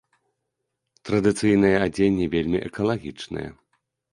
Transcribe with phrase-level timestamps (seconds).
[1.09, 3.49] Традыцыйнае адзенне вельмі экалагічнае.